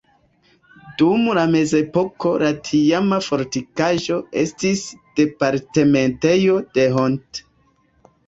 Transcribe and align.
Dum 1.01 1.25
la 1.37 1.41
mezepoko 1.55 2.29
la 2.43 2.47
tiama 2.69 3.19
fortikaĵo 3.25 4.17
estis 4.43 4.81
departementejo 5.21 6.57
de 6.79 6.87
Hont. 6.97 7.43